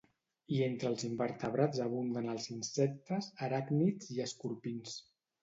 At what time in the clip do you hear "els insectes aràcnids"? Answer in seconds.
2.33-4.11